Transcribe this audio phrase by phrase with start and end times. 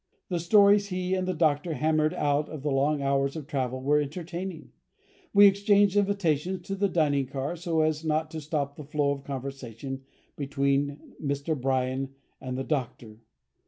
[0.29, 4.01] The stories he and the Doctor hammered out of the long hours of travel were
[4.01, 4.71] entertaining.
[5.31, 9.23] We exchanged invitations to the dining car so as not to stop the flow of
[9.23, 10.01] conversation
[10.35, 11.55] between Mr.
[11.55, 13.19] Bryan and the Doctor.